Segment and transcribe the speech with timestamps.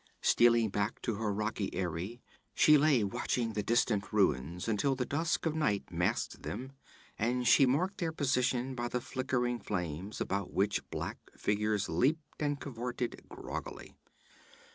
[0.23, 2.23] Stealing back to her rocky eyrie,
[2.55, 6.71] she lay watching the distant ruins until the dusk of night masked them,
[7.19, 12.59] and she marked their position by the flickering flames about which black figures leaped and
[12.59, 13.95] cavorted groggily.